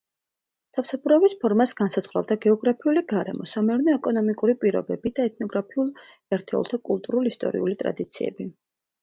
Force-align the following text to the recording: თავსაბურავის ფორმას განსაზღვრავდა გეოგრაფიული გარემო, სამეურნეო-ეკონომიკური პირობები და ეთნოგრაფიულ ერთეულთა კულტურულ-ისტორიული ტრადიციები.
თავსაბურავის 0.75 1.33
ფორმას 1.43 1.73
განსაზღვრავდა 1.81 2.37
გეოგრაფიული 2.45 3.03
გარემო, 3.11 3.45
სამეურნეო-ეკონომიკური 3.51 4.57
პირობები 4.65 5.13
და 5.21 5.27
ეთნოგრაფიულ 5.33 5.93
ერთეულთა 6.39 6.81
კულტურულ-ისტორიული 6.91 7.79
ტრადიციები. 7.85 8.51